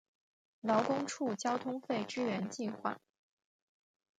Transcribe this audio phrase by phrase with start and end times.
[0.61, 2.99] 劳工处交通费支援计划